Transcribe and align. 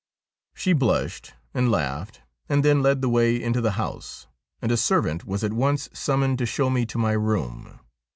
She 0.55 0.73
blushed 0.73 1.33
and 1.53 1.69
laughed, 1.69 2.21
and 2.49 2.65
then 2.65 2.81
led 2.81 3.01
the 3.03 3.07
way 3.09 3.39
into 3.39 3.61
the 3.61 3.73
house, 3.73 4.25
and 4.59 4.71
a 4.71 4.75
servant 4.75 5.25
was 5.27 5.43
at 5.43 5.53
once 5.53 5.89
summoned 5.93 6.39
to 6.39 6.47
show 6.47 6.71
me 6.71 6.87
to 6.87 6.97
my 6.97 7.11
room. 7.11 7.79